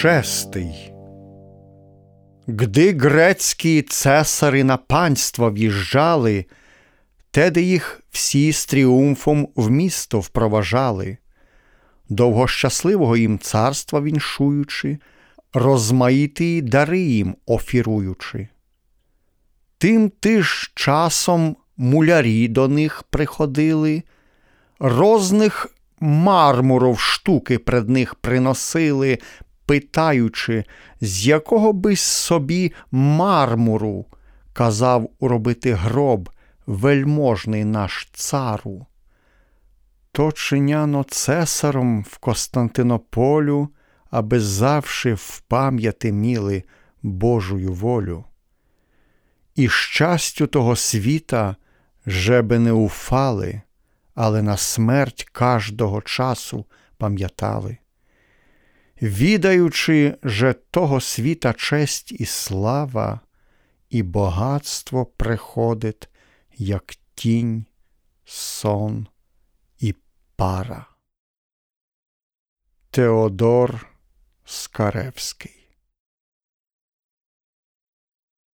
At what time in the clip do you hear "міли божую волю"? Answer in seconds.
46.12-48.24